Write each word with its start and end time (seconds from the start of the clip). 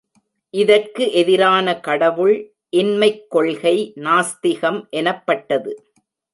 இதற்கு 0.53 1.11
எதிரான 1.11 1.79
கடவுள் 1.79 2.53
இன்மைக் 2.69 3.29
கொள்கை 3.29 3.93
நாஸ்திகம் 3.95 4.89
எனப்பட்டது. 4.89 5.71